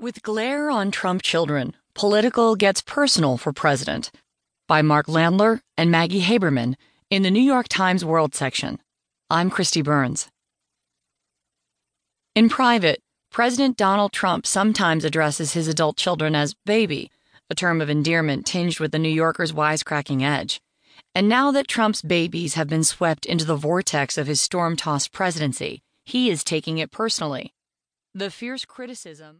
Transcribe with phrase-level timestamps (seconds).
[0.00, 4.10] With glare on Trump children, political gets personal for president.
[4.66, 6.74] By Mark Landler and Maggie Haberman
[7.10, 8.80] in the New York Times World section.
[9.30, 10.28] I'm Kristi Burns.
[12.34, 17.08] In private, President Donald Trump sometimes addresses his adult children as baby,
[17.48, 20.60] a term of endearment tinged with the New Yorker's wisecracking edge.
[21.14, 25.12] And now that Trump's babies have been swept into the vortex of his storm tossed
[25.12, 27.54] presidency, he is taking it personally.
[28.16, 29.32] The fierce criticism